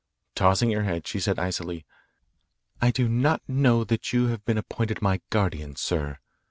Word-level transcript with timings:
Tossing 0.33 0.71
her 0.71 0.81
head, 0.81 1.05
she 1.05 1.19
said 1.19 1.37
icily: 1.37 1.85
"I 2.81 2.89
do 2.89 3.07
not 3.07 3.43
know 3.47 3.83
that 3.83 4.11
you 4.11 4.29
have 4.29 4.43
been 4.45 4.57
appointed 4.57 4.99
my 4.99 5.21
guardian, 5.29 5.75
sir. 5.75 6.17